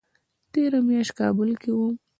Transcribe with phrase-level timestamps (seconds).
[0.51, 1.93] تېره میاشت کابل کې وم